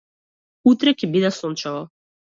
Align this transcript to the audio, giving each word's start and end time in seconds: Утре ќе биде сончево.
Утре 0.71 0.95
ќе 1.03 1.11
биде 1.17 1.31
сончево. 1.37 1.85